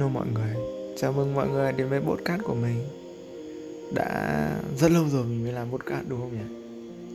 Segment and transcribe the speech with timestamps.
[0.00, 0.54] Hello mọi người,
[0.96, 2.84] chào mừng mọi người đến với podcast của mình.
[3.94, 6.54] Đã rất lâu rồi mình mới làm podcast đúng không nhỉ?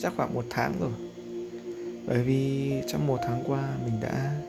[0.01, 0.91] Chắc khoảng một tháng rồi.
[2.07, 4.41] Bởi vì trong một tháng qua mình đã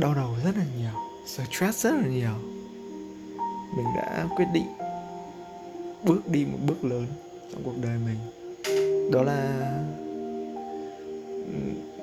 [0.00, 0.92] đau đầu rất là nhiều
[1.26, 2.34] Stress rất là nhiều.
[3.76, 4.66] Mình đã quyết định
[6.04, 7.06] bước đi một bước lớn
[7.52, 8.18] trong cuộc đời mình.
[9.12, 9.70] Đó là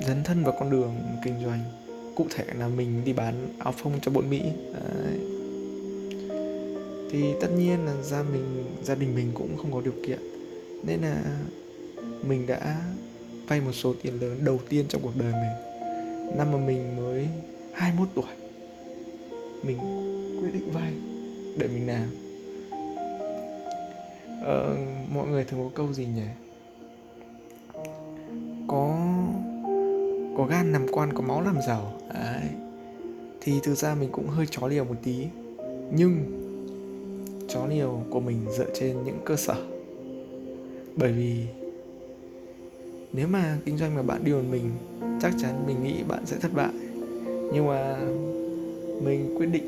[0.07, 1.80] dấn thân vào con đường kinh doanh
[2.21, 4.41] cụ thể là mình đi bán áo phông cho bọn mỹ.
[4.73, 5.19] Đấy.
[7.11, 10.19] thì tất nhiên là gia mình gia đình mình cũng không có điều kiện.
[10.83, 11.23] Nên là
[12.27, 12.81] mình đã
[13.47, 15.81] vay một số tiền lớn đầu tiên trong cuộc đời mình.
[16.37, 17.27] Năm mà mình mới
[17.73, 18.31] 21 tuổi
[19.63, 19.77] mình
[20.41, 20.93] quyết định vay
[21.57, 22.07] để mình làm.
[24.43, 24.77] Ờ,
[25.13, 26.27] mọi người thường có câu gì nhỉ?
[30.41, 31.93] Có gan làm quan, có máu làm giàu.
[32.13, 32.43] Đấy.
[33.41, 35.25] thì thực ra mình cũng hơi chó liều một tí.
[35.93, 36.23] Nhưng
[37.47, 39.55] chó liều của mình dựa trên những cơ sở.
[40.95, 41.45] Bởi vì
[43.13, 44.71] nếu mà kinh doanh mà bạn đi một mình,
[45.21, 46.71] chắc chắn mình nghĩ bạn sẽ thất bại.
[47.53, 47.97] Nhưng mà
[49.03, 49.63] mình quyết định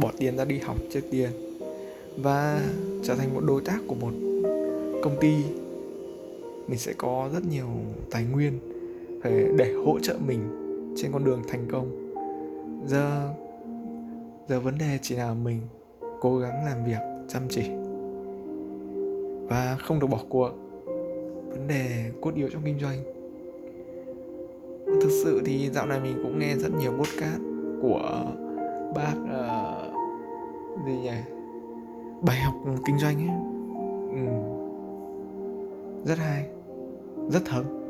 [0.00, 1.30] bỏ tiền ra đi học trước tiên
[2.16, 2.60] và
[3.02, 4.12] trở thành một đối tác của một
[5.02, 5.34] công ty.
[6.68, 7.68] Mình sẽ có rất nhiều
[8.10, 8.73] tài nguyên
[9.30, 10.40] để hỗ trợ mình
[10.96, 12.14] trên con đường thành công.
[12.86, 13.30] Giờ
[14.48, 15.60] giờ vấn đề chỉ là mình
[16.20, 17.70] cố gắng làm việc chăm chỉ.
[19.48, 20.50] Và không được bỏ cuộc.
[21.48, 22.98] Vấn đề cốt yếu trong kinh doanh.
[24.86, 27.40] Thực sự thì dạo này mình cũng nghe rất nhiều podcast
[27.82, 28.24] của
[28.94, 29.94] bác uh,
[30.86, 31.16] gì nhỉ?
[32.22, 32.54] Bài học
[32.86, 33.36] kinh doanh ấy.
[34.10, 34.26] Ừ.
[36.04, 36.46] rất hay.
[37.28, 37.83] Rất thấm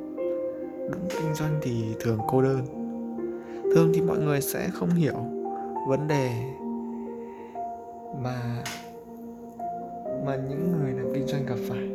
[0.91, 2.61] đúng kinh doanh thì thường cô đơn.
[3.75, 5.15] Thường thì mọi người sẽ không hiểu
[5.89, 6.31] vấn đề
[8.23, 8.65] mà
[10.27, 11.89] mà những người làm kinh doanh gặp phải.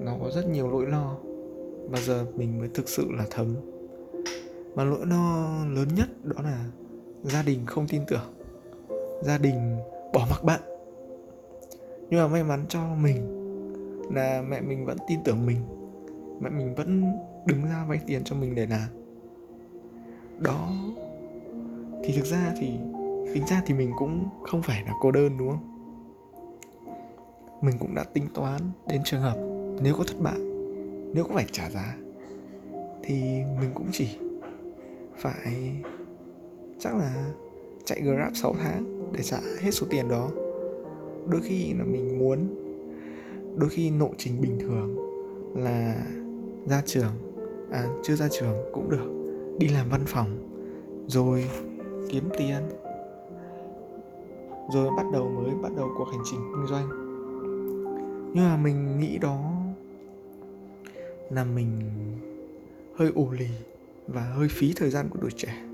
[0.00, 1.16] Nó có rất nhiều nỗi lo
[1.90, 3.54] và giờ mình mới thực sự là thấm.
[4.74, 6.64] Mà nỗi lo lớn nhất đó là
[7.22, 8.34] gia đình không tin tưởng,
[9.22, 9.76] gia đình
[10.14, 10.60] bỏ mặc bạn.
[12.10, 13.16] Nhưng mà may mắn cho mình
[14.14, 15.56] là mẹ mình vẫn tin tưởng mình
[16.40, 17.12] mẹ mình vẫn
[17.46, 18.88] đứng ra vay tiền cho mình để làm.
[20.38, 20.72] Đó.
[22.04, 22.66] Thì thực ra thì
[23.34, 25.74] tính ra thì mình cũng không phải là cô đơn, đúng không?
[27.62, 29.36] Mình cũng đã tính toán đến trường hợp
[29.82, 30.38] nếu có thất bại,
[31.14, 31.96] nếu có phải trả giá,
[33.02, 33.14] thì
[33.60, 34.08] mình cũng chỉ
[35.16, 35.72] phải
[36.78, 37.32] chắc là
[37.84, 40.30] chạy grab 6 tháng để trả hết số tiền đó.
[41.28, 42.48] Đôi khi là mình muốn,
[43.56, 44.96] đôi khi nội trình bình thường
[45.54, 46.06] là
[46.68, 47.12] ra trường.
[47.70, 49.34] À chưa ra trường cũng được.
[49.58, 50.38] Đi làm văn phòng.
[51.06, 51.50] Rồi
[52.08, 52.62] kiếm tiền.
[54.72, 56.88] Rồi bắt đầu mới bắt đầu cuộc hành trình kinh doanh.
[58.34, 59.52] Nhưng mà mình nghĩ đó
[61.30, 61.80] là mình
[62.96, 63.48] hơi ủ lì
[64.06, 65.64] và hơi phí thời gian của tuổi trẻ.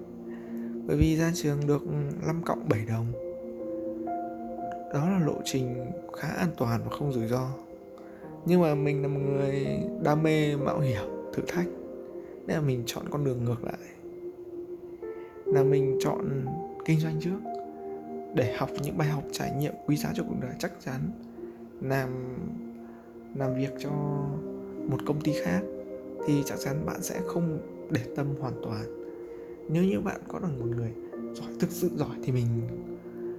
[0.87, 1.83] Bởi vì ra trường được
[2.27, 3.07] 5 cộng 7 đồng.
[4.95, 7.49] Đó là lộ trình khá an toàn và không rủi ro
[8.47, 9.67] nhưng mà mình là một người
[10.03, 11.67] đam mê mạo hiểm, thử thách.
[12.47, 13.79] Nên là mình chọn con đường ngược lại.
[15.45, 16.47] Là mình chọn
[16.85, 17.39] kinh doanh trước.
[18.35, 20.53] Để học những bài học, trải nghiệm, quý giá cho cuộc đời.
[20.59, 21.01] Chắc chắn
[21.81, 22.09] làm
[23.35, 23.91] làm việc cho
[24.91, 25.61] một công ty khác
[26.27, 27.59] thì chắc chắn bạn sẽ không
[27.91, 28.85] để tâm hoàn toàn.
[29.69, 30.93] Nếu như bạn có được một người
[31.35, 32.47] giỏi, thực sự giỏi thì mình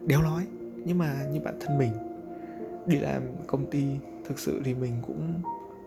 [0.07, 0.43] đéo nói.
[0.85, 1.91] Nhưng mà như bản thân mình,
[2.85, 3.83] đi làm công ty
[4.27, 5.41] thực sự thì mình cũng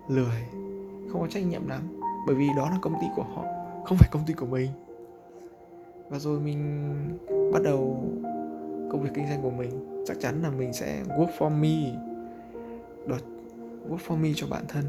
[0.08, 0.42] lười
[1.12, 1.80] không có trách nhiệm lắm.
[2.26, 3.44] Bởi vì đó là công ty của họ
[3.84, 4.70] không phải công ty của mình.
[6.08, 6.82] Và rồi mình
[7.52, 8.04] bắt đầu
[8.90, 10.04] công việc kinh doanh của mình.
[10.06, 12.00] Chắc chắn là mình sẽ work for me
[13.06, 13.20] đợt
[13.88, 14.84] work for me cho bản thân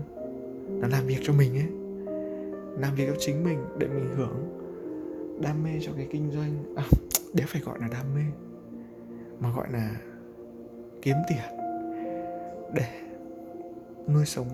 [0.81, 1.69] là làm việc cho mình ấy.
[2.79, 4.59] Làm việc cho chính mình để mình hưởng
[5.41, 6.75] đam mê cho cái kinh doanh.
[6.75, 6.83] À,
[7.33, 8.21] để phải gọi là đam mê
[9.39, 9.91] mà gọi là
[11.01, 11.59] kiếm tiền
[12.73, 13.08] để
[14.13, 14.47] nuôi sống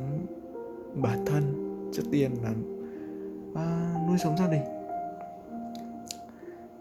[0.95, 1.43] bản thân
[1.93, 2.53] trước tiên là
[3.53, 4.61] và nuôi sống gia đình.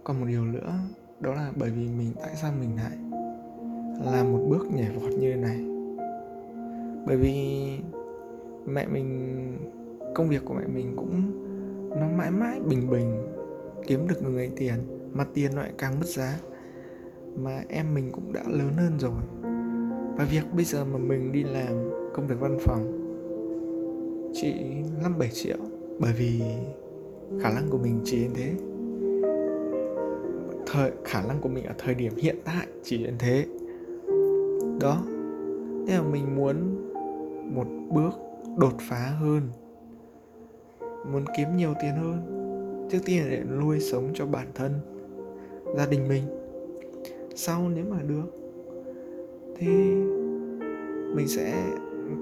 [0.05, 0.73] Còn một điều nữa,
[1.21, 2.99] đó là bởi vì mình, tại sao mình lại
[4.13, 5.65] làm một bước nhảy vọt như thế này?
[7.07, 7.69] Bởi vì
[8.67, 9.59] mẹ mình,
[10.15, 11.23] công việc của mẹ mình cũng,
[12.01, 13.23] nó mãi mãi bình bình,
[13.87, 14.75] kiếm được người tiền,
[15.13, 16.39] mà tiền lại càng mất giá,
[17.37, 19.21] mà em mình cũng đã lớn hơn rồi.
[20.17, 23.01] Và việc bây giờ mà mình đi làm công việc văn phòng
[24.33, 24.55] chỉ
[25.03, 25.57] 5 7 triệu.
[25.99, 26.43] Bởi vì
[27.41, 28.53] khả năng của mình chỉ đến thế.
[30.67, 33.45] Thời, khả năng của mình ở thời điểm hiện tại chỉ đến thế.
[34.81, 35.03] Đó.
[35.87, 36.57] Thế là mình muốn
[37.55, 38.11] một bước
[38.59, 39.43] đột phá hơn.
[41.13, 42.41] Muốn kiếm nhiều tiền hơn.
[42.91, 44.73] Trước tiên là để nuôi sống cho bản thân,
[45.77, 46.23] gia đình mình.
[47.35, 48.39] Sau nếu mà được,
[49.57, 49.67] thì
[51.15, 51.65] mình sẽ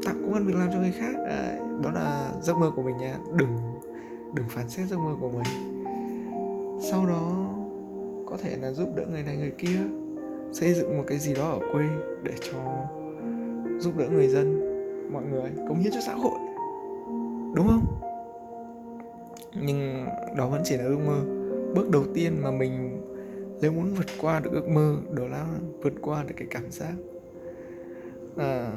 [0.05, 1.14] tạo công an việc làm cho người khác.
[1.29, 3.17] À, đó là giấc mơ của mình nha.
[3.37, 3.56] Đừng
[4.34, 5.73] đừng phán xét giấc mơ của mình.
[6.90, 7.55] Sau đó
[8.26, 9.79] có thể là giúp đỡ người này người kia
[10.52, 11.84] xây dựng một cái gì đó ở quê
[12.23, 12.58] để cho
[13.79, 14.73] giúp đỡ người dân
[15.12, 16.38] mọi người cống hiến cho xã hội.
[17.55, 17.87] Đúng không?
[19.62, 20.06] Nhưng
[20.37, 21.20] đó vẫn chỉ là ước mơ.
[21.75, 23.02] Bước đầu tiên mà mình
[23.61, 25.46] nếu muốn vượt qua được ước mơ đó là
[25.82, 26.93] vượt qua được cái cảm giác
[28.37, 28.73] à,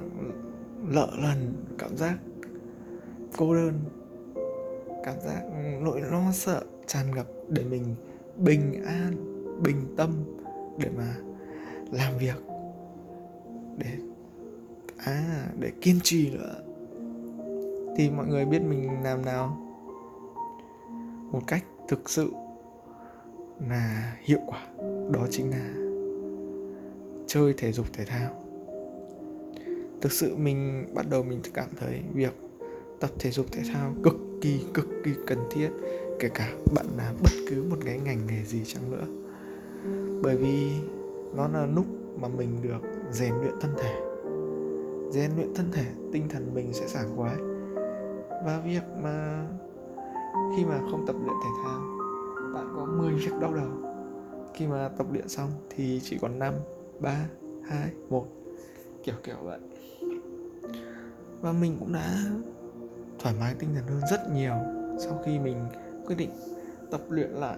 [0.90, 2.18] lợ lần cảm giác
[3.38, 3.74] cô đơn,
[5.04, 7.96] cảm giác ừ, nỗi lo sợ tràn ngập để mình
[8.38, 9.16] bình an,
[9.64, 10.10] bình tâm
[10.78, 11.16] để mà
[11.92, 12.44] làm việc,
[13.78, 13.92] để
[14.98, 16.56] à để kiên trì nữa.
[17.98, 19.58] Thì mọi người biết mình làm nào?
[21.32, 22.32] Một cách thực sự
[23.70, 24.68] là hiệu quả
[25.12, 25.74] đó chính là
[27.28, 28.45] chơi thể dục thể thao
[30.06, 32.34] thực sự mình bắt đầu mình cảm thấy việc
[33.00, 35.70] tập thể dục thể thao cực kỳ cực kỳ cần thiết,
[36.20, 39.06] kể cả bạn làm bất cứ một cái ngành nghề gì chăng nữa.
[40.24, 40.72] Bởi vì
[41.36, 41.86] nó là lúc
[42.20, 42.82] mà mình được
[43.12, 43.94] rèn luyện thân thể.
[45.12, 47.36] Rèn luyện thân thể, tinh thần mình sẽ sảng khoái.
[48.46, 49.48] Và việc mà
[50.58, 51.82] khi mà không tập luyện thể thao,
[52.54, 53.70] bạn có 10 việc đau đầu.
[54.54, 56.54] Khi mà tập luyện xong thì chỉ còn 5
[57.00, 57.26] 3
[57.64, 58.28] 2 1
[59.04, 59.60] kiểu kiểu vậy
[61.42, 62.18] và mình cũng đã
[63.20, 64.56] thoải mái tinh thần hơn rất nhiều
[65.00, 65.58] sau khi mình
[66.06, 66.30] quyết định
[66.92, 67.58] tập luyện lại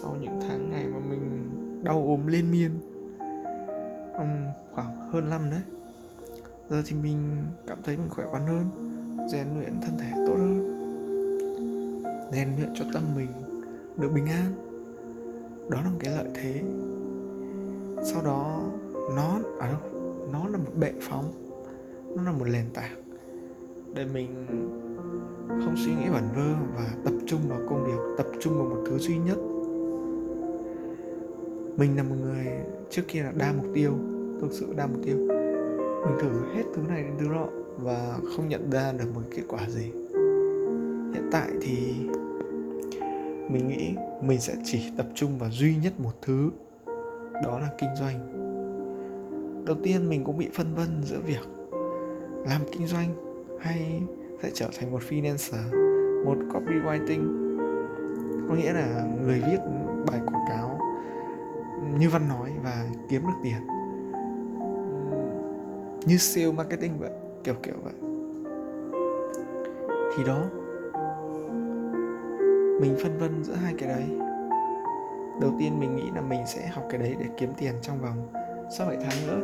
[0.00, 1.50] sau những tháng ngày mà mình
[1.84, 2.70] đau ốm liên miên.
[4.14, 5.60] Um, khoảng hơn năm đấy.
[6.70, 7.18] Giờ thì mình
[7.66, 8.66] cảm thấy mình khỏe khoắn hơn
[9.32, 10.70] rèn luyện thân thể tốt hơn
[12.32, 13.28] rèn luyện cho tâm mình
[13.96, 14.52] được bình an.
[15.70, 16.62] Đó là một cái lợi thế.
[18.04, 18.60] Sau đó
[19.16, 19.80] nó à đâu
[20.32, 21.32] nó là một bệ phóng
[22.16, 23.03] nó là một nền tảng
[23.94, 24.46] để mình
[25.48, 28.82] không suy nghĩ vẩn vơ và tập trung vào công việc, tập trung vào một
[28.86, 29.38] thứ duy nhất.
[31.76, 32.46] Mình là một người
[32.90, 33.92] trước kia là đa mục tiêu,
[34.40, 35.16] thực sự đa mục tiêu.
[36.06, 37.46] Mình thử hết thứ này đến thứ nọ
[37.78, 39.90] và không nhận ra được một kết quả gì.
[41.14, 41.94] Hiện tại thì
[43.50, 46.50] mình nghĩ mình sẽ chỉ tập trung vào duy nhất một thứ,
[47.44, 48.44] đó là kinh doanh.
[49.66, 51.48] Đầu tiên mình cũng bị phân vân giữa việc
[52.46, 53.33] làm kinh doanh
[53.64, 54.02] hay
[54.42, 55.64] sẽ trở thành một freelancer,
[56.24, 57.44] một copywriting.
[58.48, 59.58] Có nghĩa là người viết
[60.06, 60.78] bài quảng cáo
[61.98, 63.66] như văn nói và kiếm được tiền.
[66.06, 67.10] Như sale marketing vậy,
[67.44, 67.94] kiểu kiểu vậy.
[70.16, 70.42] Thì đó,
[72.80, 74.04] mình phân vân giữa hai cái đấy.
[75.40, 78.28] Đầu tiên mình nghĩ là mình sẽ học cái đấy để kiếm tiền trong vòng
[78.78, 79.40] 6 7 tháng nữa,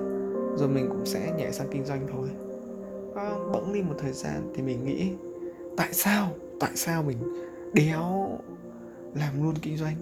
[0.57, 2.29] rồi mình cũng sẽ nhảy sang kinh doanh thôi
[3.21, 5.13] có bỗng đi một thời gian thì mình nghĩ,
[5.77, 6.29] tại sao?
[6.61, 7.17] Tại sao mình
[7.73, 8.39] đéo
[9.15, 9.97] làm luôn kinh doanh?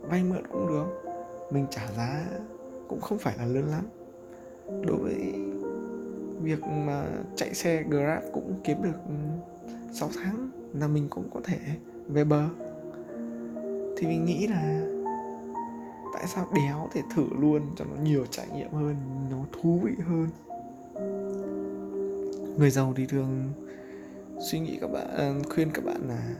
[0.00, 0.86] Vay mượn cũng được,
[1.50, 2.26] mình trả giá
[2.88, 3.84] cũng không phải là lớn lắm.
[4.86, 5.34] Đối với
[6.42, 7.06] việc mà
[7.36, 9.14] chạy xe grab cũng kiếm được ừ,
[9.92, 11.58] 6 tháng là mình cũng có thể
[12.08, 12.44] về bờ.
[13.96, 14.86] Thì mình nghĩ là
[16.14, 18.96] tại sao đéo thể thử luôn cho nó nhiều trải nghiệm hơn,
[19.30, 20.28] nó thú vị hơn?
[22.56, 23.52] Người giàu thì thường
[24.50, 26.36] suy nghĩ các bạn à, khuyên các bạn là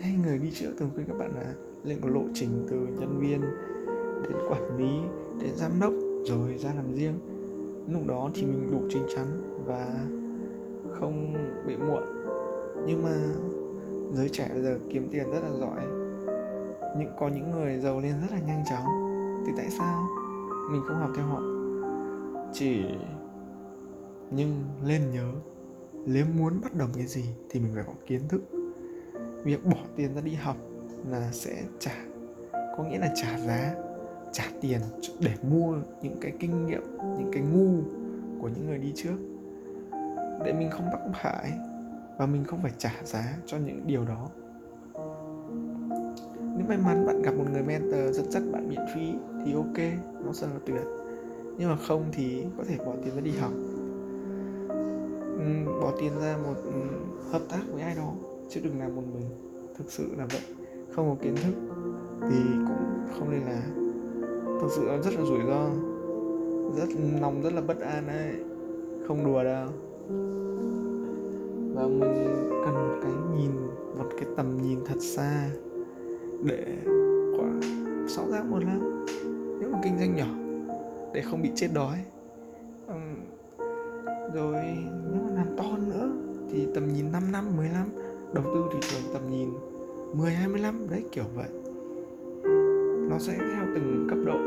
[0.00, 1.54] hay người đi trước thường khuyên các bạn là
[1.84, 3.40] lên có lộ trình từ nhân viên
[4.22, 5.00] đến quản lý,
[5.40, 5.92] đến giám đốc,
[6.24, 7.14] rồi ra làm riêng.
[7.92, 9.26] Lúc đó thì mình đủ chín chắn
[9.66, 9.86] và
[11.00, 11.34] không
[11.66, 12.02] bị muộn.
[12.86, 13.16] Nhưng mà
[14.12, 15.80] giới trẻ bây giờ kiếm tiền rất là giỏi.
[16.98, 18.84] Những, có những người giàu lên rất là nhanh chóng.
[19.46, 20.06] Thì tại sao?
[20.70, 21.40] Mình không học theo họ.
[22.52, 22.82] Chỉ
[24.30, 25.32] nhưng lên nhớ,
[26.06, 28.42] nếu muốn bắt đầu cái gì thì mình phải có kiến thức.
[29.44, 30.56] Việc bỏ tiền ra đi học
[31.08, 32.04] là sẽ trả,
[32.52, 33.74] có nghĩa là trả giá,
[34.32, 34.80] trả tiền
[35.20, 37.82] để mua những cái kinh nghiệm, những cái ngu
[38.40, 39.16] của những người đi trước.
[40.44, 41.52] Để mình không bắt phải
[42.18, 44.28] và mình không phải trả giá cho những điều đó.
[46.56, 49.12] Nếu may mắn bạn gặp một người mentor dẫn dắt bạn miễn phí
[49.44, 49.78] thì ok,
[50.24, 50.82] nó rất là tuyệt.
[51.58, 53.52] Nhưng mà không thì có thể bỏ tiền ra đi học.
[55.40, 56.72] Ừ, bỏ tiền ra một ừ,
[57.30, 58.12] hợp tác với ai đó
[58.48, 59.26] chứ đừng làm một mình.
[59.78, 60.40] Thực sự là vậy,
[60.92, 61.54] không có kiến thức
[62.20, 62.36] thì
[62.68, 63.62] cũng không nên là
[64.60, 65.70] thực sự nó rất là rủi ro,
[66.76, 66.88] rất,
[67.20, 68.34] lòng rất là bất an đấy,
[69.08, 69.68] không đùa đâu.
[71.74, 72.26] Và mình
[72.64, 73.50] cần một cái nhìn,
[73.98, 75.50] một cái tầm nhìn thật xa
[76.44, 76.76] để
[77.38, 77.48] quả
[78.08, 79.06] sáu tháng, một năm,
[79.60, 80.28] nếu mà kinh doanh nhỏ,
[81.14, 82.04] để không bị chết đói.
[84.34, 84.56] Rồi
[85.60, 86.08] to nữa.
[86.52, 87.88] thì tầm nhìn 5 năm 10 năm
[88.32, 89.48] đầu tư thị trường tầm nhìn
[90.12, 91.48] 10 20 năm đấy kiểu vậy.
[93.10, 94.38] Nó sẽ theo từng cấp độ.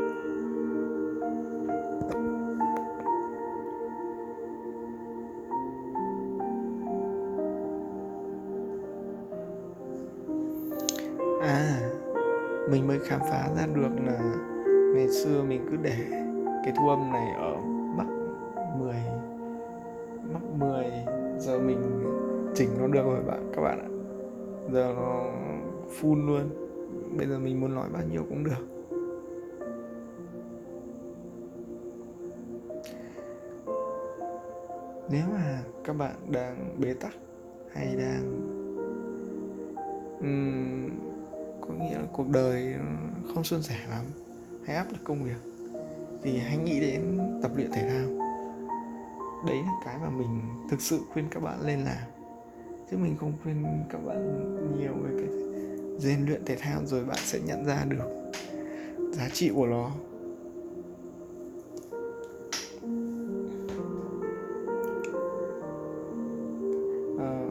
[11.42, 11.80] À
[12.70, 14.34] mình mới khám phá ra được là
[14.94, 15.96] ngày xưa mình cứ để
[16.64, 17.56] cái thu âm này ở
[17.96, 18.06] mắc
[18.78, 19.23] 10 mắc
[20.58, 20.84] 10
[21.38, 21.78] giờ mình
[22.54, 23.88] chỉnh nó được rồi bạn các bạn ạ.
[24.72, 25.32] Giờ nó
[26.00, 26.50] full luôn.
[27.16, 28.66] Bây giờ mình muốn nói bao nhiêu cũng được.
[35.10, 37.12] Nếu mà các bạn đang bế tắc
[37.72, 38.40] hay đang
[40.20, 40.90] um,
[41.60, 42.74] có nghĩa là cuộc đời
[43.34, 44.04] không suôn sẻ lắm
[44.64, 45.52] hay áp lực công việc
[46.22, 48.23] thì hãy nghĩ đến tập luyện thể thao
[49.46, 51.96] đấy là cái mà mình thực sự khuyên các bạn lên làm.
[52.90, 54.46] Chứ mình không khuyên các bạn
[54.78, 55.28] nhiều về cái
[55.98, 58.32] rèn luyện thể thao rồi bạn sẽ nhận ra được
[59.12, 59.90] giá trị của nó.
[67.18, 67.48] À,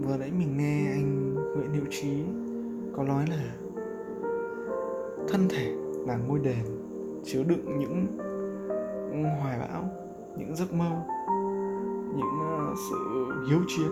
[0.00, 2.24] vừa nãy mình nghe anh Nguyễn Hữu Trí
[2.96, 3.54] có nói là
[5.28, 5.72] thân thể
[6.06, 6.64] là ngôi đền
[7.24, 8.06] chứa đựng những
[9.40, 10.05] hoài bão
[10.38, 11.02] những giấc mơ,
[12.16, 12.96] những ờ, sự
[13.48, 13.90] hiếu chiến,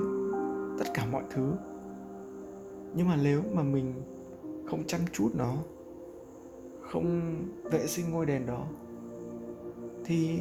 [0.79, 1.53] tất cả mọi thứ.
[2.95, 3.95] Nhưng mà nếu mà mình
[4.67, 5.55] không chăm chút nó,
[6.81, 7.35] không
[7.65, 8.67] vệ sinh ngôi đền đó,
[10.05, 10.39] thì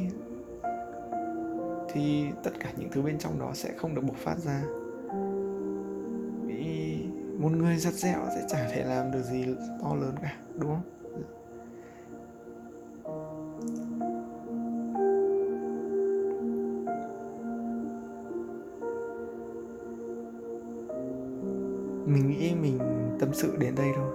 [1.88, 4.62] thì tất cả những thứ bên trong đó sẽ không được bộc phát ra.
[6.46, 6.98] Vì
[7.38, 9.46] một người giặt dẹo sẽ chả thể làm được gì
[9.82, 10.93] to lớn cả, đúng không?
[22.14, 22.78] Mình nghĩ mình
[23.18, 24.10] tâm sự đến đây thôi.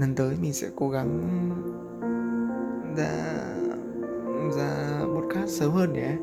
[0.00, 1.20] Lần tới mình sẽ cố gắng
[2.96, 3.10] ra
[4.56, 6.16] ra podcast sớm hơn nhé.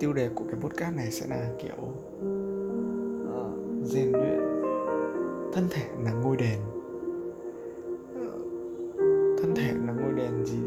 [0.00, 1.76] Tiêu đề của cái podcast này sẽ là kiểu
[3.28, 4.40] uh, rèn luyện
[5.52, 6.58] thân thể là ngôi đền.
[9.38, 10.58] Thân thể là ngôi đền gì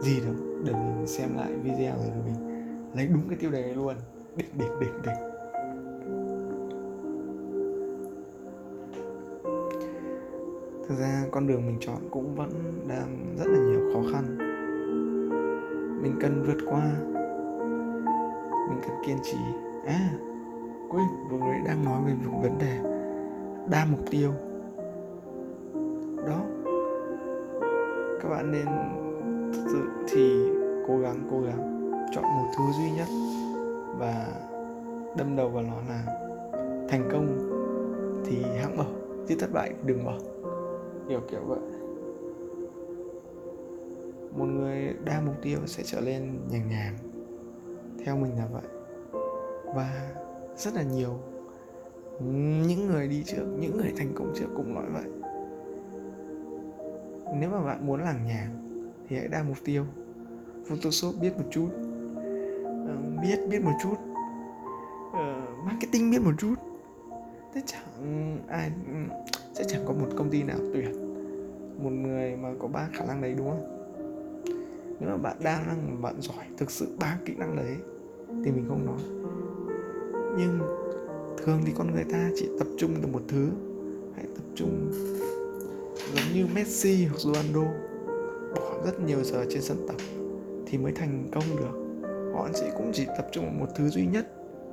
[0.00, 0.32] gì đó.
[0.64, 2.34] Để mình xem lại video rồi mình
[2.94, 3.94] lấy đúng cái tiêu đề này luôn
[4.36, 5.34] đỉnh đỉnh đỉnh đỉnh
[10.88, 12.50] thực ra con đường mình chọn cũng vẫn
[12.88, 14.38] đang rất là nhiều khó khăn.
[16.02, 16.82] Mình cần vượt qua.
[18.68, 19.38] Mình cần kiên trì.
[19.86, 20.10] À
[20.88, 22.12] quên, vừa mới đang nói về
[22.42, 22.78] vấn đề.
[23.70, 24.32] Đa mục tiêu.
[26.26, 26.40] Đó.
[28.22, 28.66] Các bạn nên
[29.52, 30.48] thực sự thì
[30.88, 31.90] cố gắng cố gắng.
[32.14, 33.08] Chọn một thứ duy nhất
[33.98, 34.26] và
[35.16, 36.20] đâm đầu vào nó là
[36.88, 37.50] thành công
[38.26, 38.86] thì hãng bỏ
[39.28, 40.18] chứ thất bại đừng bỏ
[41.08, 41.58] kiểu kiểu vậy.
[44.36, 46.96] Một người đa mục tiêu sẽ trở nên nhàng nhàng
[48.04, 48.62] theo mình là vậy.
[49.74, 50.10] Và
[50.56, 51.18] rất là nhiều
[52.66, 55.04] những người đi trước những người thành công trước cũng nói vậy.
[57.40, 59.84] Nếu mà bạn muốn làng nhàng thì hãy đa mục tiêu.
[60.68, 61.68] Photoshop biết một chút
[62.86, 63.94] Ờ, biết biết một chút.
[65.08, 66.54] Uh, marketing biết một chút.
[67.54, 68.72] Thế chẳng ai
[69.54, 70.92] sẽ chẳng có một công ty nào tuyển
[71.82, 73.70] một người mà có ba khả năng đấy đúng không?
[75.00, 77.76] Nếu mà bạn đa năng bạn giỏi thực sự ba kỹ năng đấy
[78.44, 78.98] thì mình không nói.
[80.38, 80.58] Nhưng
[81.38, 83.50] thường thì con người ta chỉ tập trung vào một thứ
[84.16, 84.90] hãy tập trung
[86.14, 87.70] giống như Messi hoặc Ronaldo
[88.54, 89.96] bỏ rất nhiều giờ trên sân tập
[90.66, 91.83] thì mới thành công được
[92.34, 94.26] họ chỉ cũng chỉ tập trung vào một thứ duy nhất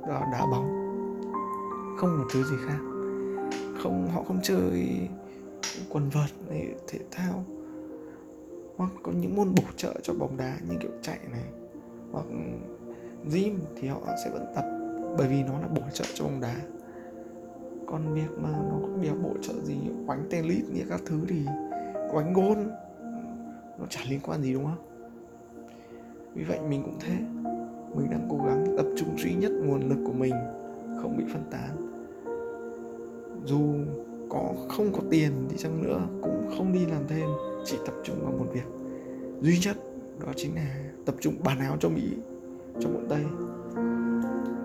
[0.08, 0.68] là đá bóng.
[1.96, 2.78] Không một thứ gì khác.
[3.82, 4.98] Không, họ không chơi
[5.88, 7.44] quần vợt này, thể thao.
[8.76, 11.44] Hoặc có những môn bổ trợ cho bóng đá như kiểu chạy này,
[12.12, 12.26] hoặc
[13.32, 14.64] gym thì họ sẽ vẫn tập,
[15.18, 16.54] bởi vì nó là bổ trợ cho bóng đá.
[17.86, 19.76] Còn việc mà nó có việc bổ trợ gì,
[20.06, 21.46] quánh tennis như các thứ thì
[22.12, 22.70] quánh gôn,
[23.78, 24.88] nó chả liên quan gì, đúng không?
[26.34, 27.14] Vì vậy mình cũng thế
[27.94, 30.34] mình đang cố gắng tập trung duy nhất nguồn lực của mình,
[31.02, 31.76] không bị phân tán.
[33.44, 33.74] Dù
[34.28, 37.28] có không có tiền đi chăng nữa cũng không đi làm thêm,
[37.64, 38.66] chỉ tập trung vào một việc.
[39.40, 39.76] Duy nhất
[40.26, 42.12] đó chính là tập trung bán áo cho mỹ,
[42.80, 43.24] cho bọn tây.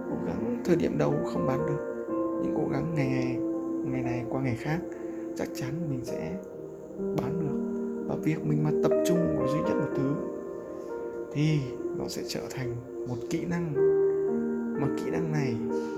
[0.10, 2.06] Cố gắng thời điểm đầu không bán được,
[2.44, 3.38] nhưng cố gắng ngày ngày
[3.92, 4.80] ngày này qua ngày khác,
[5.38, 6.40] chắc chắn mình sẽ
[7.00, 7.84] bán được.
[8.08, 10.14] Và việc mình mà tập trung vào duy nhất một thứ
[11.34, 11.60] thì
[11.98, 12.76] nó sẽ trở thành
[13.08, 13.74] một kỹ năng
[14.82, 15.56] mà kỹ năng này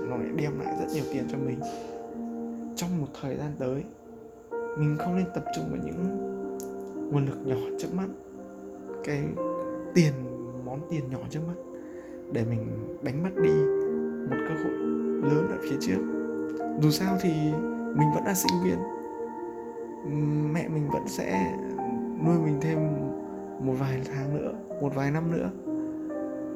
[0.08, 1.60] nó lại đem lại rất nhiều tiền cho mình.
[2.76, 3.84] Trong một thời gian tới,
[4.78, 6.04] mình không nên tập trung vào những
[7.12, 8.06] nguồn lực nhỏ trước mắt,
[9.04, 9.24] cái
[9.94, 10.12] tiền,
[10.64, 11.54] món tiền nhỏ trước mắt,
[12.32, 12.66] để mình
[13.02, 13.52] đánh mất đi
[14.30, 14.72] một cơ hội
[15.22, 16.00] lớn ở phía trước.
[16.80, 17.30] Dù sao thì
[17.96, 18.78] mình vẫn là sinh viên,
[20.52, 21.56] mẹ mình vẫn sẽ
[22.26, 22.78] nuôi mình thêm
[23.66, 25.50] một vài tháng nữa, một vài năm nữa,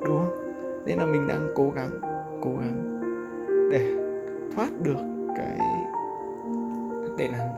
[0.05, 0.44] đúng không?
[0.87, 1.91] Nên là mình đang cố gắng
[2.43, 3.01] cố gắng
[3.73, 3.97] để
[4.55, 4.97] thoát được
[5.37, 5.59] cái
[7.19, 7.49] để làm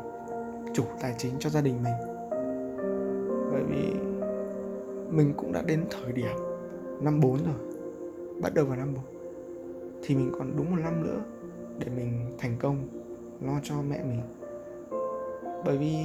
[0.74, 1.94] chủ tài chính cho gia đình mình.
[3.52, 3.92] Bởi vì
[5.10, 6.36] mình cũng đã đến thời điểm
[7.00, 7.54] năm 4 rồi,
[8.42, 9.04] bắt đầu vào năm 4
[10.02, 11.20] thì mình còn đúng một năm nữa
[11.78, 12.88] để mình thành công,
[13.40, 14.22] lo cho mẹ mình.
[15.64, 15.96] Bởi vì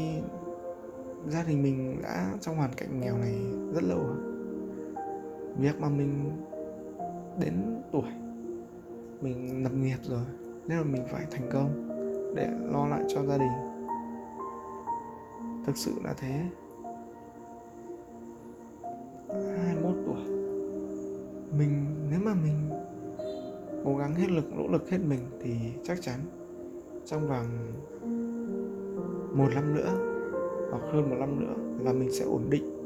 [1.27, 3.35] gia đình mình đã trong hoàn cảnh nghèo này
[3.73, 4.17] rất lâu rồi.
[5.59, 6.31] Việc mà mình
[7.39, 8.09] đến tuổi
[9.21, 10.23] mình lập nghiệp rồi,
[10.67, 11.87] nên là mình phải thành công
[12.35, 13.51] để lo lại cho gia đình.
[15.65, 16.43] Thực sự là thế.
[19.29, 20.25] 21 tuổi.
[21.57, 22.69] Mình, nếu mà mình
[23.85, 26.19] cố gắng hết lực, nỗ lực hết mình thì chắc chắn
[27.05, 27.45] trong vòng
[29.37, 29.89] một năm nữa
[30.71, 31.53] hoặc hơn một năm nữa
[31.85, 32.77] là mình sẽ ổn định.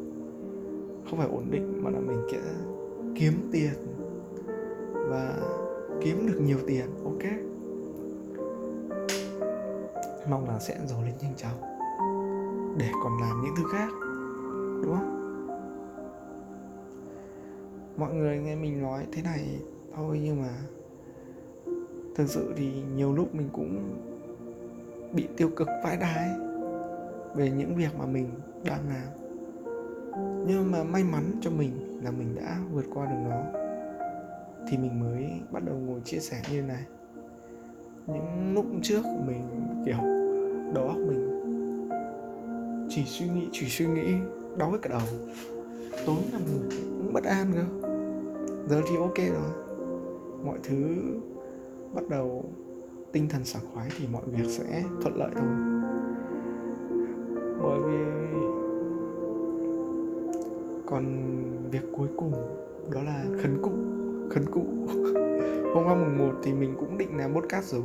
[1.09, 2.39] Không phải ổn định mà là mình sẽ
[3.15, 3.73] kiếm tiền
[5.09, 5.35] và
[6.01, 7.23] kiếm được nhiều tiền, ok.
[10.29, 11.61] Mong là sẽ giàu lên nhanh chóng,
[12.77, 13.89] để còn làm những thứ khác,
[14.83, 15.11] đúng không?
[17.97, 19.59] Mọi người nghe mình nói thế này
[19.95, 20.49] thôi nhưng mà
[22.15, 23.97] thực sự thì nhiều lúc mình cũng
[25.13, 26.29] bị tiêu cực vãi đái
[27.35, 28.29] về những việc mà mình
[28.63, 29.07] đang làm.
[30.47, 33.64] Nhưng mà may mắn cho mình là mình đã vượt qua được nó
[34.69, 36.83] thì mình mới bắt đầu ngồi chia sẻ như này.
[38.07, 39.41] Những lúc trước mình,
[39.85, 39.97] kiểu,
[40.73, 41.39] đầu óc mình
[42.89, 44.13] chỉ suy nghĩ, chỉ suy nghĩ,
[44.57, 45.07] đau hết cả đầu.
[46.05, 46.41] Tối nằm
[46.97, 47.87] cũng bất an cơ.
[48.69, 49.51] Giờ thì ok rồi.
[50.45, 50.95] Mọi thứ
[51.93, 52.45] bắt đầu
[53.11, 55.47] tinh thần sảng khoái thì mọi việc sẽ thuận lợi thôi.
[57.63, 57.97] Bởi vì
[60.85, 61.05] còn
[61.71, 62.33] việc cuối cùng
[62.91, 63.94] đó là khấn cúng
[64.35, 64.61] khấn cũ.
[65.73, 67.81] Hôm qua mùng 1 thì mình cũng định làm podcast rồi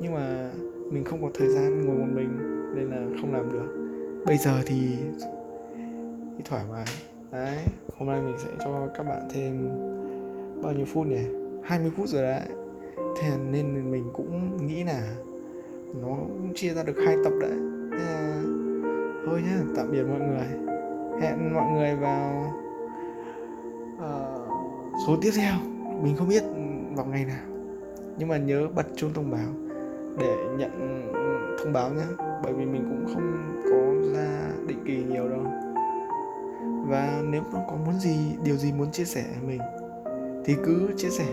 [0.00, 0.50] nhưng mà
[0.90, 2.28] mình không có thời gian ngồi một mình
[2.74, 3.94] nên là không làm được.
[4.26, 4.96] Bây giờ thì,
[6.36, 6.84] thì thoải mái.
[7.32, 7.58] Đấy
[7.98, 9.68] hôm nay mình sẽ cho các bạn thêm
[10.62, 11.24] bao nhiêu phút nhỉ?
[11.62, 12.48] 20 phút rồi đấy.
[12.96, 15.16] Thế nên mình cũng nghĩ là
[16.00, 17.58] nó cũng chia ra được hai tập đấy.
[17.90, 18.42] Thế là
[19.26, 20.46] thôi nhá tạm biệt mọi người.
[21.20, 22.52] Hẹn mọi người vào
[23.96, 24.43] uh,
[25.06, 25.54] số tiếp theo,
[26.02, 26.42] mình không biết
[26.94, 27.46] vào ngày nào,
[28.18, 29.48] nhưng mà nhớ bật chuông thông báo
[30.18, 30.70] để nhận
[31.58, 32.04] thông báo nhé
[32.42, 33.32] bởi vì mình cũng không
[33.64, 35.44] có ra định kỳ nhiều đâu.
[36.88, 39.60] Và nếu mà có muốn gì, điều gì muốn chia sẻ với mình,
[40.44, 41.26] thì cứ chia sẻ,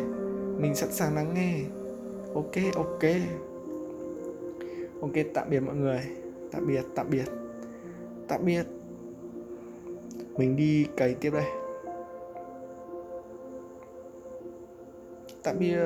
[0.58, 1.60] mình sẵn sàng lắng nghe.
[2.36, 3.04] Ok ok.
[5.02, 6.00] Ok, tạm biệt mọi người.
[6.52, 7.26] Tạm biệt tạm biệt.
[8.28, 8.64] Tạm biệt.
[10.38, 11.61] Mình đi cày tiếp đây.
[15.60, 15.78] Biệt